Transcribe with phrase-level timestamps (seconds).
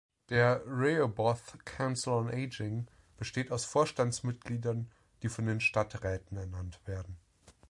[0.29, 4.89] Der „Rehoboth Council on Aging“ besteht aus Vorstandsmitgliedern,
[5.21, 7.17] die von den Stadträten ernannt werden.